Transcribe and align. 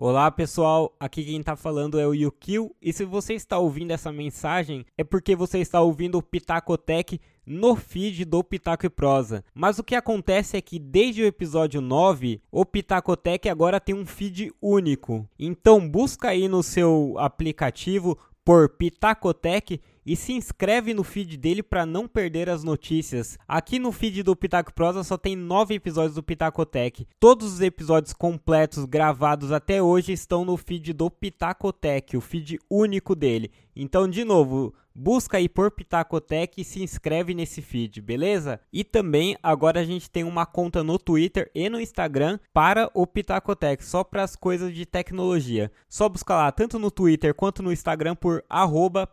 Olá 0.00 0.30
pessoal, 0.30 0.94
aqui 1.00 1.24
quem 1.24 1.40
está 1.40 1.56
falando 1.56 1.98
é 1.98 2.06
o 2.06 2.14
Yukio 2.14 2.72
e 2.80 2.92
se 2.92 3.04
você 3.04 3.34
está 3.34 3.58
ouvindo 3.58 3.90
essa 3.90 4.12
mensagem 4.12 4.86
é 4.96 5.02
porque 5.02 5.34
você 5.34 5.58
está 5.58 5.80
ouvindo 5.80 6.16
o 6.18 6.22
Pitacotec 6.22 7.20
no 7.44 7.74
feed 7.74 8.24
do 8.24 8.44
Pitaco 8.44 8.86
e 8.86 8.88
Prosa. 8.88 9.44
Mas 9.52 9.80
o 9.80 9.82
que 9.82 9.96
acontece 9.96 10.56
é 10.56 10.60
que 10.60 10.78
desde 10.78 11.24
o 11.24 11.26
episódio 11.26 11.80
9, 11.80 12.40
o 12.48 12.64
Pitacotec 12.64 13.48
agora 13.48 13.80
tem 13.80 13.92
um 13.92 14.06
feed 14.06 14.52
único. 14.62 15.28
Então 15.36 15.90
busca 15.90 16.28
aí 16.28 16.46
no 16.46 16.62
seu 16.62 17.16
aplicativo 17.18 18.16
por 18.44 18.68
Pitacotec 18.68 19.80
e 20.08 20.16
se 20.16 20.32
inscreve 20.32 20.94
no 20.94 21.04
feed 21.04 21.36
dele 21.36 21.62
para 21.62 21.84
não 21.84 22.08
perder 22.08 22.48
as 22.48 22.64
notícias. 22.64 23.38
Aqui 23.46 23.78
no 23.78 23.92
feed 23.92 24.22
do 24.22 24.34
Pitaco 24.34 24.72
Prosa 24.72 25.04
só 25.04 25.18
tem 25.18 25.36
nove 25.36 25.74
episódios 25.74 26.14
do 26.14 26.22
Pitacotec. 26.22 27.06
Todos 27.20 27.52
os 27.52 27.60
episódios 27.60 28.14
completos 28.14 28.86
gravados 28.86 29.52
até 29.52 29.82
hoje 29.82 30.12
estão 30.12 30.46
no 30.46 30.56
feed 30.56 30.94
do 30.94 31.10
Pitacotec, 31.10 32.16
o 32.16 32.22
feed 32.22 32.58
único 32.70 33.14
dele. 33.14 33.50
Então, 33.76 34.08
de 34.08 34.24
novo, 34.24 34.72
busca 34.98 35.36
aí 35.36 35.48
por 35.48 35.70
Pitacotec 35.70 36.60
e 36.60 36.64
se 36.64 36.82
inscreve 36.82 37.32
nesse 37.32 37.62
feed, 37.62 38.00
beleza? 38.02 38.60
E 38.72 38.82
também 38.82 39.36
agora 39.40 39.80
a 39.80 39.84
gente 39.84 40.10
tem 40.10 40.24
uma 40.24 40.44
conta 40.44 40.82
no 40.82 40.98
Twitter 40.98 41.48
e 41.54 41.70
no 41.70 41.80
Instagram 41.80 42.38
para 42.52 42.90
o 42.92 43.06
Pitacotec, 43.06 43.84
só 43.84 44.02
para 44.02 44.24
as 44.24 44.34
coisas 44.34 44.74
de 44.74 44.84
tecnologia. 44.84 45.70
Só 45.88 46.08
busca 46.08 46.34
lá 46.34 46.50
tanto 46.50 46.78
no 46.78 46.90
Twitter 46.90 47.32
quanto 47.32 47.62
no 47.62 47.72
Instagram 47.72 48.16
por 48.16 48.44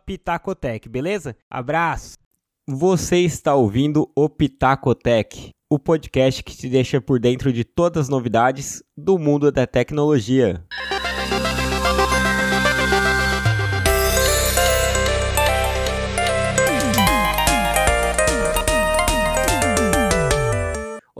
@pitacotec, 0.04 0.88
beleza? 0.88 1.36
Abraço. 1.48 2.18
Você 2.68 3.18
está 3.18 3.54
ouvindo 3.54 4.10
o 4.16 4.28
Pitacotec, 4.28 5.50
o 5.70 5.78
podcast 5.78 6.42
que 6.42 6.56
te 6.56 6.68
deixa 6.68 7.00
por 7.00 7.20
dentro 7.20 7.52
de 7.52 7.62
todas 7.62 8.06
as 8.06 8.08
novidades 8.08 8.82
do 8.96 9.16
mundo 9.16 9.52
da 9.52 9.68
tecnologia. 9.68 10.64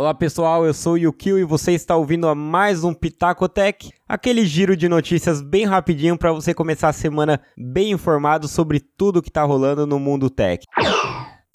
Olá 0.07 0.15
pessoal, 0.15 0.65
eu 0.65 0.73
sou 0.73 0.93
o 0.93 0.99
Yukio 0.99 1.37
e 1.37 1.43
você 1.43 1.73
está 1.73 1.97
ouvindo 1.97 2.29
a 2.29 2.35
mais 2.35 2.85
um 2.85 2.95
Pitacotec, 2.95 3.91
aquele 4.09 4.47
giro 4.47 4.77
de 4.77 4.89
notícias 4.89 5.43
bem 5.43 5.65
rapidinho 5.65 6.17
para 6.17 6.31
você 6.31 6.55
começar 6.55 6.91
a 6.91 6.93
semana 6.93 7.41
bem 7.59 7.91
informado 7.91 8.47
sobre 8.47 8.79
tudo 8.79 9.21
que 9.21 9.31
está 9.31 9.43
rolando 9.43 9.85
no 9.85 9.99
mundo 9.99 10.31
tech. 10.31 10.65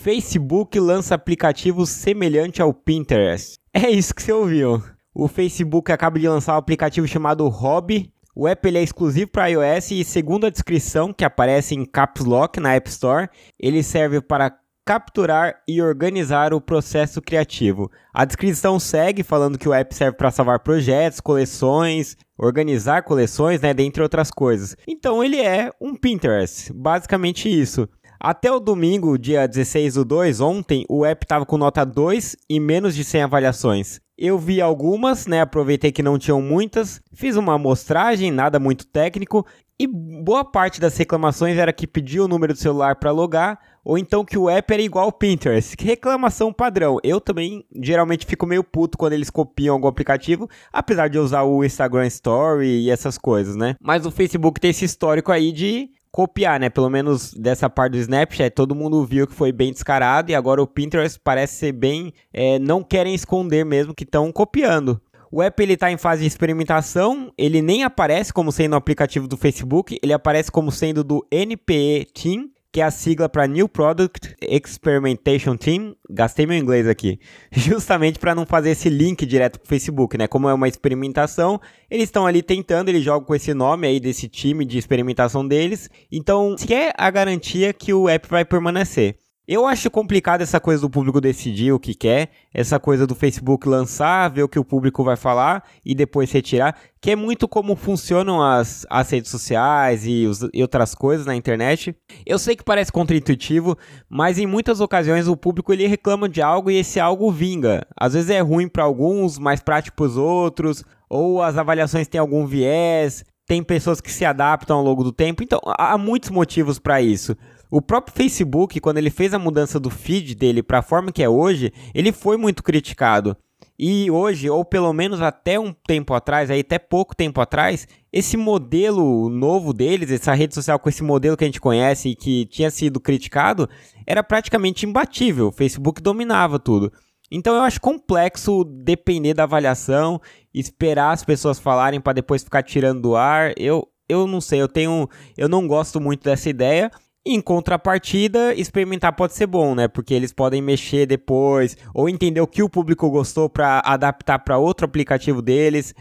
Facebook 0.01 0.77
lança 0.81 1.15
aplicativo 1.15 1.85
semelhante 1.85 2.61
ao 2.61 2.73
Pinterest. 2.73 3.55
É 3.73 3.89
isso 3.89 4.13
que 4.13 4.21
você 4.21 4.33
ouviu. 4.33 4.83
O 5.15 5.29
Facebook 5.29 5.89
acaba 5.89 6.19
de 6.19 6.27
lançar 6.27 6.55
um 6.55 6.57
aplicativo 6.57 7.07
chamado 7.07 7.47
Hobby. 7.47 8.11
O 8.35 8.49
app 8.49 8.67
é 8.67 8.83
exclusivo 8.83 9.31
para 9.31 9.47
iOS 9.47 9.91
e, 9.91 10.03
segundo 10.03 10.45
a 10.45 10.49
descrição 10.49 11.13
que 11.13 11.23
aparece 11.23 11.73
em 11.73 11.85
Caps 11.85 12.25
Lock 12.25 12.59
na 12.59 12.73
App 12.73 12.89
Store, 12.89 13.29
ele 13.57 13.81
serve 13.81 14.19
para 14.19 14.53
capturar 14.85 15.61
e 15.67 15.81
organizar 15.81 16.53
o 16.53 16.61
processo 16.61 17.21
criativo. 17.21 17.89
A 18.13 18.25
descrição 18.25 18.79
segue 18.79 19.23
falando 19.23 19.57
que 19.57 19.69
o 19.69 19.73
app 19.73 19.93
serve 19.93 20.17
para 20.17 20.31
salvar 20.31 20.59
projetos, 20.59 21.19
coleções, 21.19 22.17
organizar 22.37 23.03
coleções, 23.03 23.61
né, 23.61 23.73
dentre 23.73 24.01
outras 24.01 24.31
coisas. 24.31 24.75
Então 24.87 25.23
ele 25.23 25.39
é 25.39 25.71
um 25.79 25.95
Pinterest, 25.95 26.73
basicamente 26.73 27.47
isso. 27.47 27.87
Até 28.23 28.51
o 28.51 28.59
domingo, 28.59 29.17
dia 29.17 29.47
16 29.47 29.95
do 29.95 30.05
2, 30.05 30.41
ontem, 30.41 30.85
o 30.87 31.03
app 31.03 31.25
estava 31.25 31.43
com 31.43 31.57
nota 31.57 31.83
2 31.83 32.35
e 32.47 32.59
menos 32.59 32.93
de 32.93 33.03
100 33.03 33.23
avaliações. 33.23 33.99
Eu 34.15 34.37
vi 34.37 34.61
algumas, 34.61 35.25
né? 35.25 35.41
Aproveitei 35.41 35.91
que 35.91 36.03
não 36.03 36.19
tinham 36.19 36.39
muitas, 36.39 37.01
fiz 37.11 37.35
uma 37.35 37.55
amostragem, 37.55 38.29
nada 38.29 38.59
muito 38.59 38.85
técnico, 38.85 39.43
e 39.81 39.87
boa 39.87 40.45
parte 40.45 40.79
das 40.79 40.95
reclamações 40.95 41.57
era 41.57 41.73
que 41.73 41.87
pedia 41.87 42.23
o 42.23 42.27
número 42.27 42.53
do 42.53 42.59
celular 42.59 42.97
para 42.97 43.09
logar, 43.09 43.59
ou 43.83 43.97
então 43.97 44.23
que 44.23 44.37
o 44.37 44.47
app 44.47 44.71
era 44.71 44.83
igual 44.83 45.05
ao 45.05 45.11
Pinterest. 45.11 45.75
Que 45.75 45.85
reclamação 45.85 46.53
padrão. 46.53 46.99
Eu 47.03 47.19
também 47.19 47.65
geralmente 47.81 48.27
fico 48.27 48.45
meio 48.45 48.63
puto 48.63 48.95
quando 48.95 49.13
eles 49.13 49.31
copiam 49.31 49.73
algum 49.73 49.87
aplicativo, 49.87 50.47
apesar 50.71 51.07
de 51.07 51.17
usar 51.17 51.41
o 51.41 51.63
Instagram 51.65 52.05
Story 52.05 52.67
e 52.67 52.91
essas 52.91 53.17
coisas, 53.17 53.55
né? 53.55 53.75
Mas 53.81 54.05
o 54.05 54.11
Facebook 54.11 54.59
tem 54.59 54.69
esse 54.69 54.85
histórico 54.85 55.31
aí 55.31 55.51
de 55.51 55.89
copiar, 56.11 56.59
né? 56.59 56.69
Pelo 56.69 56.87
menos 56.87 57.33
dessa 57.33 57.67
parte 57.67 57.93
do 57.93 57.97
Snapchat, 57.97 58.53
todo 58.53 58.75
mundo 58.75 59.03
viu 59.03 59.25
que 59.25 59.33
foi 59.33 59.51
bem 59.51 59.71
descarado 59.71 60.29
e 60.29 60.35
agora 60.35 60.61
o 60.61 60.67
Pinterest 60.67 61.19
parece 61.23 61.55
ser 61.55 61.71
bem. 61.71 62.13
É, 62.31 62.59
não 62.59 62.83
querem 62.83 63.15
esconder 63.15 63.65
mesmo 63.65 63.95
que 63.95 64.03
estão 64.03 64.31
copiando. 64.31 65.01
O 65.31 65.41
app 65.41 65.63
ele 65.63 65.73
está 65.73 65.89
em 65.89 65.97
fase 65.97 66.23
de 66.23 66.27
experimentação, 66.27 67.31
ele 67.37 67.61
nem 67.61 67.85
aparece 67.85 68.33
como 68.33 68.51
sendo 68.51 68.73
um 68.73 68.77
aplicativo 68.77 69.29
do 69.29 69.37
Facebook, 69.37 69.97
ele 70.03 70.11
aparece 70.11 70.51
como 70.51 70.69
sendo 70.73 71.05
do 71.05 71.25
NPE 71.31 72.07
Team, 72.13 72.49
que 72.69 72.81
é 72.81 72.83
a 72.83 72.91
sigla 72.91 73.29
para 73.29 73.47
New 73.47 73.69
Product 73.69 74.35
Experimentation 74.41 75.55
Team. 75.55 75.95
Gastei 76.09 76.45
meu 76.45 76.57
inglês 76.57 76.85
aqui. 76.85 77.17
Justamente 77.49 78.19
para 78.19 78.35
não 78.35 78.45
fazer 78.45 78.71
esse 78.71 78.89
link 78.89 79.25
direto 79.25 79.57
para 79.57 79.65
o 79.65 79.69
Facebook, 79.69 80.17
né? 80.17 80.27
Como 80.27 80.49
é 80.49 80.53
uma 80.53 80.67
experimentação, 80.67 81.61
eles 81.89 82.05
estão 82.05 82.27
ali 82.27 82.41
tentando, 82.41 82.89
eles 82.89 83.03
jogam 83.03 83.25
com 83.25 83.33
esse 83.33 83.53
nome 83.53 83.87
aí 83.87 84.01
desse 84.01 84.27
time 84.27 84.65
de 84.65 84.77
experimentação 84.77 85.47
deles. 85.47 85.89
Então, 86.11 86.57
que 86.57 86.73
é 86.73 86.91
a 86.97 87.09
garantia 87.09 87.71
que 87.71 87.93
o 87.93 88.09
app 88.09 88.27
vai 88.29 88.43
permanecer. 88.43 89.17
Eu 89.53 89.67
acho 89.67 89.91
complicado 89.91 90.39
essa 90.39 90.61
coisa 90.61 90.79
do 90.79 90.89
público 90.89 91.19
decidir 91.19 91.73
o 91.73 91.79
que 91.79 91.93
quer, 91.93 92.29
essa 92.53 92.79
coisa 92.79 93.05
do 93.05 93.13
Facebook 93.13 93.67
lançar, 93.67 94.29
ver 94.29 94.43
o 94.43 94.47
que 94.47 94.57
o 94.57 94.63
público 94.63 95.03
vai 95.03 95.17
falar 95.17 95.65
e 95.83 95.93
depois 95.93 96.31
retirar, 96.31 96.73
que 97.01 97.11
é 97.11 97.17
muito 97.17 97.49
como 97.49 97.75
funcionam 97.75 98.41
as, 98.41 98.87
as 98.89 99.09
redes 99.09 99.29
sociais 99.29 100.07
e, 100.07 100.25
os, 100.25 100.47
e 100.53 100.61
outras 100.61 100.95
coisas 100.95 101.25
na 101.25 101.35
internet. 101.35 101.93
Eu 102.25 102.39
sei 102.39 102.55
que 102.55 102.63
parece 102.63 102.93
contraintuitivo, 102.93 103.77
mas 104.09 104.39
em 104.39 104.47
muitas 104.47 104.79
ocasiões 104.79 105.27
o 105.27 105.35
público 105.35 105.73
ele 105.73 105.85
reclama 105.85 106.29
de 106.29 106.41
algo 106.41 106.71
e 106.71 106.77
esse 106.77 106.97
algo 106.97 107.29
vinga. 107.29 107.85
Às 107.99 108.13
vezes 108.13 108.29
é 108.29 108.39
ruim 108.39 108.69
para 108.69 108.85
alguns, 108.85 109.37
mais 109.37 109.59
prático 109.59 109.97
para 109.97 110.05
os 110.05 110.15
outros, 110.15 110.81
ou 111.09 111.43
as 111.43 111.57
avaliações 111.57 112.07
têm 112.07 112.21
algum 112.21 112.45
viés, 112.45 113.25
tem 113.45 113.61
pessoas 113.61 113.99
que 113.99 114.09
se 114.09 114.23
adaptam 114.23 114.77
ao 114.77 114.83
longo 114.85 115.03
do 115.03 115.11
tempo, 115.11 115.43
então 115.43 115.59
há 115.77 115.97
muitos 115.97 116.29
motivos 116.29 116.79
para 116.79 117.01
isso. 117.01 117.35
O 117.71 117.81
próprio 117.81 118.13
Facebook, 118.13 118.81
quando 118.81 118.97
ele 118.97 119.09
fez 119.09 119.33
a 119.33 119.39
mudança 119.39 119.79
do 119.79 119.89
feed 119.89 120.35
dele 120.35 120.61
para 120.61 120.79
a 120.79 120.81
forma 120.81 121.09
que 121.09 121.23
é 121.23 121.29
hoje, 121.29 121.71
ele 121.95 122.11
foi 122.11 122.35
muito 122.35 122.61
criticado. 122.61 123.37
E 123.79 124.11
hoje, 124.11 124.49
ou 124.49 124.65
pelo 124.65 124.91
menos 124.91 125.21
até 125.21 125.57
um 125.57 125.71
tempo 125.71 126.13
atrás, 126.13 126.51
aí 126.51 126.59
até 126.59 126.77
pouco 126.77 127.15
tempo 127.15 127.39
atrás, 127.39 127.87
esse 128.11 128.35
modelo 128.35 129.29
novo 129.29 129.71
deles, 129.71 130.11
essa 130.11 130.33
rede 130.33 130.53
social 130.53 130.77
com 130.79 130.89
esse 130.89 131.01
modelo 131.01 131.37
que 131.37 131.45
a 131.45 131.47
gente 131.47 131.61
conhece 131.61 132.09
e 132.09 132.15
que 132.15 132.45
tinha 132.47 132.69
sido 132.69 132.99
criticado, 132.99 133.69
era 134.05 134.21
praticamente 134.21 134.85
imbatível. 134.85 135.47
O 135.47 135.51
Facebook 135.53 136.01
dominava 136.01 136.59
tudo. 136.59 136.91
Então 137.31 137.55
eu 137.55 137.61
acho 137.61 137.79
complexo 137.79 138.65
depender 138.65 139.33
da 139.33 139.43
avaliação, 139.43 140.19
esperar 140.53 141.11
as 141.11 141.23
pessoas 141.23 141.57
falarem 141.57 142.01
para 142.01 142.13
depois 142.13 142.43
ficar 142.43 142.63
tirando 142.63 143.01
do 143.01 143.15
ar. 143.15 143.53
Eu, 143.57 143.87
eu 144.09 144.27
não 144.27 144.41
sei, 144.41 144.61
eu 144.61 144.67
tenho, 144.67 145.07
eu 145.37 145.47
não 145.47 145.65
gosto 145.65 146.01
muito 146.01 146.25
dessa 146.25 146.49
ideia 146.49 146.91
em 147.23 147.39
contrapartida, 147.39 148.53
experimentar 148.55 149.13
pode 149.15 149.33
ser 149.33 149.45
bom, 149.45 149.75
né? 149.75 149.87
Porque 149.87 150.13
eles 150.13 150.33
podem 150.33 150.61
mexer 150.61 151.05
depois 151.05 151.77
ou 151.93 152.09
entender 152.09 152.41
o 152.41 152.47
que 152.47 152.63
o 152.63 152.69
público 152.69 153.09
gostou 153.11 153.47
para 153.47 153.79
adaptar 153.85 154.39
para 154.39 154.57
outro 154.57 154.85
aplicativo 154.85 155.39
deles. 155.41 155.93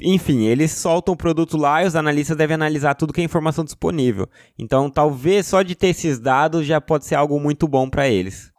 Enfim, 0.00 0.44
eles 0.44 0.72
soltam 0.72 1.12
o 1.12 1.16
produto 1.16 1.58
lá 1.58 1.84
e 1.84 1.86
os 1.86 1.94
analistas 1.94 2.36
devem 2.36 2.54
analisar 2.54 2.94
tudo 2.94 3.12
que 3.12 3.20
é 3.20 3.24
informação 3.24 3.64
disponível. 3.64 4.26
Então, 4.58 4.90
talvez 4.90 5.46
só 5.46 5.62
de 5.62 5.74
ter 5.74 5.88
esses 5.88 6.18
dados 6.18 6.66
já 6.66 6.80
pode 6.80 7.04
ser 7.04 7.16
algo 7.16 7.38
muito 7.38 7.68
bom 7.68 7.90
para 7.90 8.08
eles. 8.08 8.50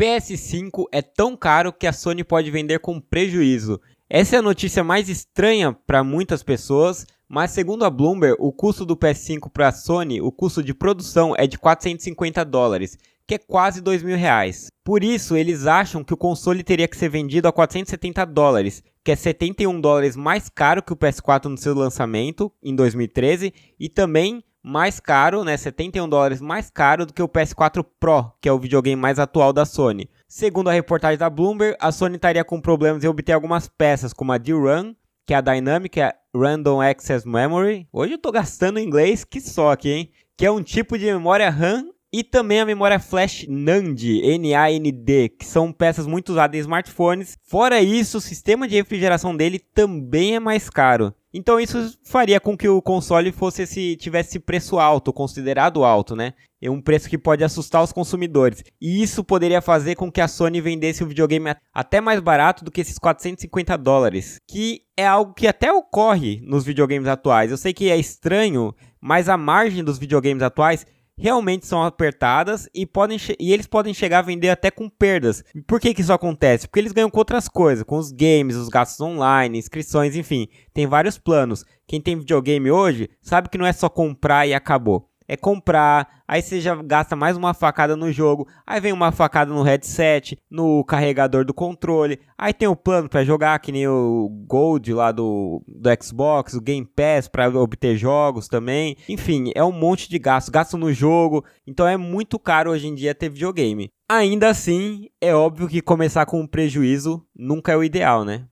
PS5 0.00 0.84
é 0.92 1.00
tão 1.00 1.36
caro 1.36 1.72
que 1.72 1.86
a 1.86 1.92
Sony 1.92 2.24
pode 2.24 2.50
vender 2.50 2.80
com 2.80 3.00
prejuízo. 3.00 3.80
Essa 4.10 4.36
é 4.36 4.38
a 4.40 4.42
notícia 4.42 4.84
mais 4.84 5.08
estranha 5.08 5.72
para 5.86 6.04
muitas 6.04 6.42
pessoas, 6.42 7.06
mas 7.32 7.50
segundo 7.50 7.86
a 7.86 7.88
Bloomberg, 7.88 8.36
o 8.38 8.52
custo 8.52 8.84
do 8.84 8.94
PS5 8.94 9.50
para 9.50 9.68
a 9.68 9.72
Sony, 9.72 10.20
o 10.20 10.30
custo 10.30 10.62
de 10.62 10.74
produção 10.74 11.34
é 11.34 11.46
de 11.46 11.56
450 11.56 12.44
dólares, 12.44 12.98
que 13.26 13.36
é 13.36 13.38
quase 13.38 13.80
2 13.80 14.02
mil 14.02 14.18
reais. 14.18 14.66
Por 14.84 15.02
isso, 15.02 15.34
eles 15.34 15.66
acham 15.66 16.04
que 16.04 16.12
o 16.12 16.16
console 16.16 16.62
teria 16.62 16.86
que 16.86 16.94
ser 16.94 17.08
vendido 17.08 17.48
a 17.48 17.52
470 17.52 18.26
dólares, 18.26 18.82
que 19.02 19.10
é 19.10 19.16
71 19.16 19.80
dólares 19.80 20.14
mais 20.14 20.50
caro 20.50 20.82
que 20.82 20.92
o 20.92 20.96
PS4 20.96 21.46
no 21.46 21.56
seu 21.56 21.74
lançamento, 21.74 22.52
em 22.62 22.76
2013, 22.76 23.54
e 23.80 23.88
também 23.88 24.44
mais 24.62 25.00
caro, 25.00 25.42
né, 25.42 25.56
71 25.56 26.06
dólares 26.06 26.42
mais 26.42 26.68
caro 26.68 27.06
do 27.06 27.14
que 27.14 27.22
o 27.22 27.28
PS4 27.28 27.82
Pro, 27.98 28.30
que 28.42 28.48
é 28.48 28.52
o 28.52 28.58
videogame 28.58 29.00
mais 29.00 29.18
atual 29.18 29.54
da 29.54 29.64
Sony. 29.64 30.10
Segundo 30.28 30.68
a 30.68 30.72
reportagem 30.74 31.16
da 31.16 31.30
Bloomberg, 31.30 31.78
a 31.80 31.90
Sony 31.90 32.16
estaria 32.16 32.44
com 32.44 32.60
problemas 32.60 33.02
em 33.02 33.08
obter 33.08 33.32
algumas 33.32 33.68
peças, 33.68 34.12
como 34.12 34.32
a 34.32 34.38
DRAM, 34.38 34.94
que 35.26 35.32
é 35.32 35.36
a 35.36 35.40
Dynamic 35.40 35.98
Random 36.34 36.80
Access 36.80 37.26
Memory. 37.26 37.86
Hoje 37.92 38.14
eu 38.14 38.18
tô 38.18 38.32
gastando 38.32 38.80
inglês, 38.80 39.24
que 39.24 39.40
só 39.40 39.70
aqui, 39.70 39.90
hein? 39.90 40.10
Que 40.36 40.46
é 40.46 40.50
um 40.50 40.62
tipo 40.62 40.98
de 40.98 41.06
memória 41.06 41.48
RAM 41.48 41.86
e 42.12 42.22
também 42.22 42.60
a 42.60 42.66
memória 42.66 42.98
flash 42.98 43.46
NAND, 43.48 44.02
N-A-N-D, 44.02 45.30
que 45.30 45.46
são 45.46 45.72
peças 45.72 46.06
muito 46.06 46.30
usadas 46.30 46.58
em 46.58 46.60
smartphones. 46.60 47.38
Fora 47.42 47.80
isso, 47.80 48.18
o 48.18 48.20
sistema 48.20 48.68
de 48.68 48.74
refrigeração 48.74 49.34
dele 49.36 49.58
também 49.58 50.34
é 50.34 50.40
mais 50.40 50.68
caro. 50.68 51.14
Então 51.32 51.58
isso 51.58 51.98
faria 52.04 52.38
com 52.38 52.56
que 52.56 52.68
o 52.68 52.82
console 52.82 53.32
fosse 53.32 53.62
esse, 53.62 53.96
tivesse 53.96 54.38
preço 54.38 54.78
alto, 54.78 55.12
considerado 55.12 55.84
alto, 55.84 56.14
né? 56.14 56.34
É 56.60 56.70
um 56.70 56.80
preço 56.80 57.08
que 57.08 57.18
pode 57.18 57.42
assustar 57.42 57.82
os 57.82 57.92
consumidores. 57.92 58.62
E 58.80 59.02
isso 59.02 59.24
poderia 59.24 59.60
fazer 59.60 59.96
com 59.96 60.12
que 60.12 60.20
a 60.20 60.28
Sony 60.28 60.60
vendesse 60.60 61.02
o 61.02 61.08
videogame 61.08 61.54
até 61.74 62.00
mais 62.00 62.20
barato 62.20 62.64
do 62.64 62.70
que 62.70 62.80
esses 62.80 62.98
450 62.98 63.76
dólares, 63.76 64.38
que 64.48 64.82
é 64.96 65.06
algo 65.06 65.34
que 65.34 65.48
até 65.48 65.72
ocorre 65.72 66.40
nos 66.44 66.64
videogames 66.64 67.08
atuais. 67.08 67.50
Eu 67.50 67.56
sei 67.56 67.72
que 67.72 67.90
é 67.90 67.96
estranho, 67.96 68.74
mas 69.00 69.28
a 69.28 69.36
margem 69.36 69.82
dos 69.82 69.98
videogames 69.98 70.42
atuais 70.42 70.86
realmente 71.18 71.66
são 71.66 71.82
apertadas 71.82 72.68
e, 72.74 72.86
podem 72.86 73.18
e 73.38 73.52
eles 73.52 73.66
podem 73.66 73.94
chegar 73.94 74.20
a 74.20 74.22
vender 74.22 74.50
até 74.50 74.70
com 74.70 74.88
perdas. 74.88 75.44
Por 75.66 75.80
que, 75.80 75.94
que 75.94 76.00
isso 76.00 76.12
acontece? 76.12 76.66
Porque 76.66 76.80
eles 76.80 76.92
ganham 76.92 77.10
com 77.10 77.18
outras 77.18 77.48
coisas, 77.48 77.84
com 77.84 77.96
os 77.96 78.10
games, 78.10 78.56
os 78.56 78.68
gastos 78.68 79.00
online, 79.00 79.58
inscrições, 79.58 80.16
enfim, 80.16 80.48
tem 80.72 80.86
vários 80.86 81.18
planos. 81.18 81.64
Quem 81.86 82.00
tem 82.00 82.18
videogame 82.18 82.70
hoje 82.70 83.10
sabe 83.20 83.48
que 83.48 83.58
não 83.58 83.66
é 83.66 83.72
só 83.72 83.88
comprar 83.88 84.46
e 84.46 84.54
acabou 84.54 85.11
é 85.28 85.36
comprar, 85.36 86.22
aí 86.26 86.42
você 86.42 86.60
já 86.60 86.74
gasta 86.74 87.16
mais 87.16 87.36
uma 87.36 87.54
facada 87.54 87.96
no 87.96 88.10
jogo, 88.12 88.48
aí 88.66 88.80
vem 88.80 88.92
uma 88.92 89.12
facada 89.12 89.52
no 89.52 89.62
headset, 89.62 90.38
no 90.50 90.84
carregador 90.84 91.44
do 91.44 91.54
controle, 91.54 92.20
aí 92.36 92.52
tem 92.52 92.68
o 92.68 92.76
plano 92.76 93.08
para 93.08 93.24
jogar, 93.24 93.58
que 93.58 93.72
nem 93.72 93.86
o 93.86 94.28
Gold 94.46 94.92
lá 94.92 95.12
do, 95.12 95.62
do 95.66 95.90
Xbox, 96.02 96.54
o 96.54 96.60
Game 96.60 96.86
Pass 96.86 97.28
para 97.28 97.48
obter 97.48 97.96
jogos 97.96 98.48
também, 98.48 98.96
enfim, 99.08 99.50
é 99.54 99.62
um 99.64 99.72
monte 99.72 100.08
de 100.08 100.18
gasto, 100.18 100.50
gasto 100.50 100.76
no 100.76 100.92
jogo, 100.92 101.44
então 101.66 101.86
é 101.86 101.96
muito 101.96 102.38
caro 102.38 102.70
hoje 102.70 102.86
em 102.86 102.94
dia 102.94 103.14
ter 103.14 103.28
videogame. 103.28 103.90
Ainda 104.08 104.50
assim, 104.50 105.08
é 105.20 105.34
óbvio 105.34 105.68
que 105.68 105.80
começar 105.80 106.26
com 106.26 106.40
um 106.40 106.46
prejuízo 106.46 107.24
nunca 107.34 107.72
é 107.72 107.76
o 107.76 107.82
ideal, 107.82 108.24
né? 108.24 108.44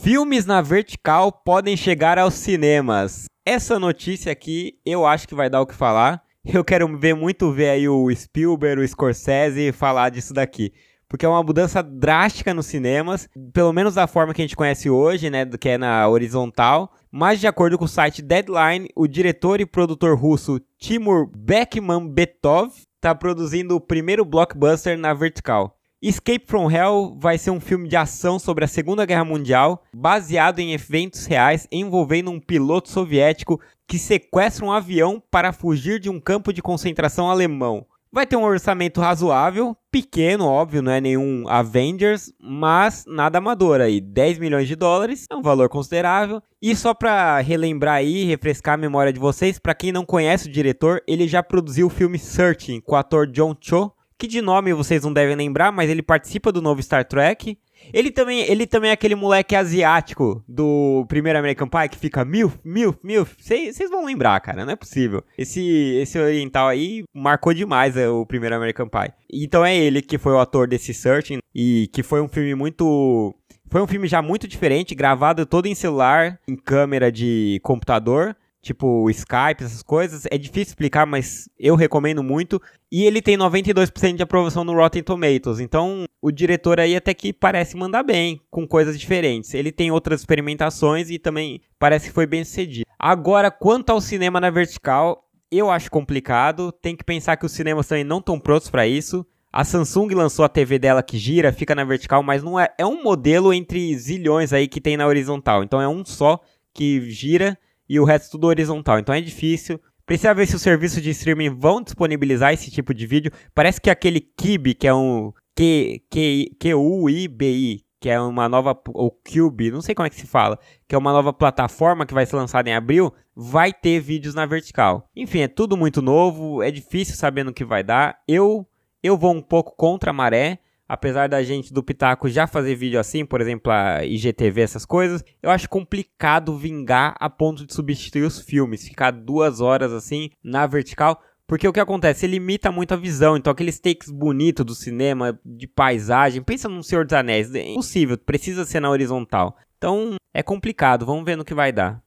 Filmes 0.00 0.46
na 0.46 0.62
vertical 0.62 1.32
podem 1.32 1.76
chegar 1.76 2.18
aos 2.18 2.34
cinemas. 2.34 3.24
Essa 3.50 3.78
notícia 3.78 4.30
aqui 4.30 4.78
eu 4.84 5.06
acho 5.06 5.26
que 5.26 5.34
vai 5.34 5.48
dar 5.48 5.62
o 5.62 5.66
que 5.66 5.74
falar. 5.74 6.22
Eu 6.44 6.62
quero 6.62 6.86
ver 6.98 7.14
muito 7.14 7.50
ver 7.50 7.70
aí 7.70 7.88
o 7.88 8.14
Spielberg, 8.14 8.82
o 8.82 8.86
Scorsese 8.86 9.72
falar 9.72 10.10
disso 10.10 10.34
daqui. 10.34 10.70
Porque 11.08 11.24
é 11.24 11.28
uma 11.30 11.42
mudança 11.42 11.82
drástica 11.82 12.52
nos 12.52 12.66
cinemas, 12.66 13.26
pelo 13.54 13.72
menos 13.72 13.94
da 13.94 14.06
forma 14.06 14.34
que 14.34 14.42
a 14.42 14.44
gente 14.44 14.54
conhece 14.54 14.90
hoje, 14.90 15.30
né, 15.30 15.46
que 15.46 15.70
é 15.70 15.78
na 15.78 16.06
horizontal. 16.06 16.92
Mas 17.10 17.40
de 17.40 17.46
acordo 17.46 17.78
com 17.78 17.86
o 17.86 17.88
site 17.88 18.20
Deadline, 18.20 18.90
o 18.94 19.08
diretor 19.08 19.62
e 19.62 19.64
produtor 19.64 20.14
russo 20.14 20.60
Timur 20.78 21.26
Bekmambetov 21.34 22.74
está 22.96 23.14
produzindo 23.14 23.74
o 23.74 23.80
primeiro 23.80 24.26
blockbuster 24.26 24.98
na 24.98 25.14
vertical. 25.14 25.77
Escape 26.00 26.44
from 26.46 26.70
Hell 26.70 27.16
vai 27.18 27.36
ser 27.36 27.50
um 27.50 27.58
filme 27.58 27.88
de 27.88 27.96
ação 27.96 28.38
sobre 28.38 28.64
a 28.64 28.68
Segunda 28.68 29.04
Guerra 29.04 29.24
Mundial, 29.24 29.82
baseado 29.92 30.60
em 30.60 30.72
eventos 30.72 31.26
reais 31.26 31.66
envolvendo 31.72 32.30
um 32.30 32.38
piloto 32.38 32.88
soviético 32.88 33.60
que 33.84 33.98
sequestra 33.98 34.64
um 34.64 34.70
avião 34.70 35.20
para 35.28 35.52
fugir 35.52 35.98
de 35.98 36.08
um 36.08 36.20
campo 36.20 36.52
de 36.52 36.62
concentração 36.62 37.28
alemão. 37.28 37.84
Vai 38.12 38.26
ter 38.26 38.36
um 38.36 38.44
orçamento 38.44 39.00
razoável, 39.00 39.76
pequeno, 39.90 40.46
óbvio, 40.46 40.80
não 40.80 40.92
é 40.92 41.00
nenhum 41.00 41.48
Avengers, 41.48 42.32
mas 42.40 43.04
nada 43.08 43.38
amador 43.38 43.80
aí. 43.80 44.00
10 44.00 44.38
milhões 44.38 44.68
de 44.68 44.76
dólares 44.76 45.24
é 45.28 45.34
um 45.34 45.42
valor 45.42 45.68
considerável. 45.68 46.40
E 46.62 46.76
só 46.76 46.94
para 46.94 47.40
relembrar 47.40 47.96
aí, 47.96 48.24
refrescar 48.24 48.74
a 48.74 48.78
memória 48.78 49.12
de 49.12 49.18
vocês, 49.18 49.58
para 49.58 49.74
quem 49.74 49.90
não 49.90 50.06
conhece 50.06 50.48
o 50.48 50.52
diretor, 50.52 51.02
ele 51.08 51.26
já 51.26 51.42
produziu 51.42 51.88
o 51.88 51.90
filme 51.90 52.20
Searching 52.20 52.80
com 52.80 52.94
o 52.94 52.96
ator 52.96 53.26
John 53.26 53.54
Cho, 53.60 53.92
que 54.18 54.26
de 54.26 54.42
nome 54.42 54.74
vocês 54.74 55.04
não 55.04 55.12
devem 55.12 55.36
lembrar, 55.36 55.70
mas 55.70 55.88
ele 55.88 56.02
participa 56.02 56.50
do 56.50 56.60
novo 56.60 56.82
Star 56.82 57.04
Trek. 57.04 57.56
Ele 57.92 58.10
também, 58.10 58.40
ele 58.40 58.66
também 58.66 58.90
é 58.90 58.92
aquele 58.92 59.14
moleque 59.14 59.54
asiático 59.54 60.42
do 60.48 61.06
primeiro 61.08 61.38
American 61.38 61.68
Pie 61.68 61.88
que 61.88 61.96
fica 61.96 62.24
mil, 62.24 62.52
mil, 62.64 62.98
mil. 63.02 63.24
Vocês 63.38 63.88
vão 63.88 64.04
lembrar, 64.04 64.40
cara, 64.40 64.64
não 64.64 64.72
é 64.72 64.76
possível. 64.76 65.22
Esse, 65.38 65.62
esse 66.00 66.18
oriental 66.18 66.66
aí 66.66 67.04
marcou 67.14 67.54
demais 67.54 67.96
é, 67.96 68.08
o 68.08 68.26
primeiro 68.26 68.56
American 68.56 68.88
Pie. 68.88 69.12
Então 69.32 69.64
é 69.64 69.76
ele 69.76 70.02
que 70.02 70.18
foi 70.18 70.32
o 70.32 70.40
ator 70.40 70.66
desse 70.66 70.92
Searching 70.92 71.38
e 71.54 71.88
que 71.92 72.02
foi 72.02 72.20
um 72.20 72.28
filme 72.28 72.54
muito. 72.56 73.34
Foi 73.70 73.80
um 73.80 73.86
filme 73.86 74.08
já 74.08 74.20
muito 74.20 74.48
diferente, 74.48 74.94
gravado 74.94 75.46
todo 75.46 75.66
em 75.66 75.74
celular, 75.74 76.40
em 76.48 76.56
câmera 76.56 77.12
de 77.12 77.60
computador 77.62 78.34
tipo 78.62 79.08
Skype, 79.10 79.64
essas 79.64 79.82
coisas. 79.82 80.26
É 80.30 80.38
difícil 80.38 80.72
explicar, 80.72 81.06
mas 81.06 81.48
eu 81.58 81.74
recomendo 81.74 82.22
muito. 82.22 82.60
E 82.90 83.04
ele 83.04 83.20
tem 83.20 83.36
92% 83.36 84.16
de 84.16 84.22
aprovação 84.22 84.64
no 84.64 84.74
Rotten 84.74 85.02
Tomatoes. 85.02 85.60
Então, 85.60 86.04
o 86.20 86.30
diretor 86.30 86.80
aí 86.80 86.96
até 86.96 87.14
que 87.14 87.32
parece 87.32 87.76
mandar 87.76 88.02
bem, 88.02 88.40
com 88.50 88.66
coisas 88.66 88.98
diferentes. 88.98 89.54
Ele 89.54 89.70
tem 89.70 89.90
outras 89.90 90.20
experimentações 90.20 91.10
e 91.10 91.18
também 91.18 91.60
parece 91.78 92.08
que 92.08 92.14
foi 92.14 92.26
bem 92.26 92.44
sucedido. 92.44 92.86
Agora, 92.98 93.50
quanto 93.50 93.90
ao 93.90 94.00
cinema 94.00 94.40
na 94.40 94.50
vertical, 94.50 95.24
eu 95.50 95.70
acho 95.70 95.90
complicado. 95.90 96.72
Tem 96.72 96.96
que 96.96 97.04
pensar 97.04 97.36
que 97.36 97.46
os 97.46 97.52
cinemas 97.52 97.86
também 97.86 98.04
não 98.04 98.18
estão 98.18 98.38
prontos 98.38 98.70
para 98.70 98.86
isso. 98.86 99.24
A 99.50 99.64
Samsung 99.64 100.14
lançou 100.14 100.44
a 100.44 100.48
TV 100.48 100.78
dela 100.78 101.02
que 101.02 101.16
gira, 101.16 101.52
fica 101.52 101.74
na 101.74 101.84
vertical, 101.84 102.22
mas 102.22 102.42
não 102.42 102.60
é. 102.60 102.68
É 102.76 102.84
um 102.84 103.02
modelo 103.02 103.52
entre 103.52 103.96
zilhões 103.96 104.52
aí 104.52 104.68
que 104.68 104.80
tem 104.80 104.96
na 104.96 105.06
horizontal. 105.06 105.62
Então 105.62 105.80
é 105.80 105.88
um 105.88 106.04
só 106.04 106.40
que 106.74 107.10
gira 107.10 107.58
e 107.88 107.98
o 107.98 108.04
resto 108.04 108.32
tudo 108.32 108.46
horizontal. 108.46 108.98
Então 108.98 109.14
é 109.14 109.20
difícil. 109.20 109.80
Precisa 110.04 110.32
ver 110.32 110.46
se 110.46 110.56
os 110.56 110.62
serviços 110.62 111.02
de 111.02 111.10
streaming 111.10 111.50
vão 111.50 111.82
disponibilizar 111.82 112.52
esse 112.52 112.70
tipo 112.70 112.94
de 112.94 113.06
vídeo. 113.06 113.30
Parece 113.54 113.80
que 113.80 113.90
aquele 113.90 114.20
Kibi, 114.20 114.74
que 114.74 114.88
é 114.88 114.94
um 114.94 115.32
Q, 115.54 116.02
Q, 116.10 116.56
Q-U-I-B-I, 116.58 117.84
que 118.00 118.08
é 118.08 118.20
uma 118.20 118.48
nova, 118.48 118.78
ou 118.94 119.10
Cube, 119.10 119.70
não 119.70 119.82
sei 119.82 119.94
como 119.94 120.06
é 120.06 120.10
que 120.10 120.16
se 120.16 120.26
fala, 120.26 120.58
que 120.86 120.94
é 120.94 120.98
uma 120.98 121.12
nova 121.12 121.32
plataforma 121.32 122.06
que 122.06 122.14
vai 122.14 122.24
ser 122.24 122.36
lançada 122.36 122.70
em 122.70 122.74
abril, 122.74 123.12
vai 123.34 123.72
ter 123.72 124.00
vídeos 124.00 124.34
na 124.34 124.46
vertical. 124.46 125.08
Enfim, 125.16 125.40
é 125.40 125.48
tudo 125.48 125.76
muito 125.76 126.00
novo, 126.00 126.62
é 126.62 126.70
difícil 126.70 127.16
saber 127.16 127.44
no 127.44 127.52
que 127.52 127.64
vai 127.64 127.82
dar. 127.82 128.18
Eu, 128.26 128.66
eu 129.02 129.16
vou 129.16 129.34
um 129.34 129.42
pouco 129.42 129.76
contra 129.76 130.10
a 130.10 130.14
maré, 130.14 130.60
apesar 130.88 131.28
da 131.28 131.42
gente 131.42 131.72
do 131.72 131.82
Pitaco 131.82 132.28
já 132.28 132.46
fazer 132.46 132.74
vídeo 132.74 132.98
assim, 132.98 133.24
por 133.26 133.40
exemplo, 133.40 133.70
a 133.70 134.04
IGTV, 134.04 134.62
essas 134.62 134.86
coisas, 134.86 135.22
eu 135.42 135.50
acho 135.50 135.68
complicado 135.68 136.56
vingar 136.56 137.14
a 137.20 137.28
ponto 137.28 137.66
de 137.66 137.74
substituir 137.74 138.22
os 138.22 138.40
filmes, 138.40 138.88
ficar 138.88 139.10
duas 139.10 139.60
horas 139.60 139.92
assim 139.92 140.30
na 140.42 140.66
vertical. 140.66 141.22
Porque 141.46 141.66
o 141.66 141.72
que 141.72 141.80
acontece? 141.80 142.26
Ele 142.26 142.34
limita 142.34 142.70
muito 142.70 142.92
a 142.92 142.96
visão. 142.96 143.34
Então, 143.34 143.50
aqueles 143.50 143.80
takes 143.80 144.10
bonitos 144.10 144.66
do 144.66 144.74
cinema, 144.74 145.40
de 145.42 145.66
paisagem. 145.66 146.42
Pensa 146.42 146.68
no 146.68 146.82
Senhor 146.82 147.06
dos 147.06 147.14
Anéis. 147.14 147.54
É 147.54 147.70
impossível, 147.70 148.18
precisa 148.18 148.66
ser 148.66 148.80
na 148.80 148.90
horizontal. 148.90 149.56
Então, 149.78 150.16
é 150.34 150.42
complicado. 150.42 151.06
Vamos 151.06 151.24
ver 151.24 151.36
no 151.36 151.46
que 151.46 151.54
vai 151.54 151.72
dar. 151.72 152.02